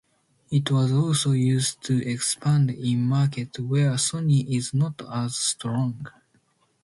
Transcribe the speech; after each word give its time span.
It 0.49 0.71
was 0.71 0.91
also 0.91 1.33
used 1.33 1.83
to 1.83 2.03
expand 2.03 2.71
in 2.71 3.03
markets 3.05 3.59
where 3.59 3.91
Sony 3.91 4.47
is 4.49 4.73
not 4.73 4.99
as 5.07 5.35
strong. 5.35 6.07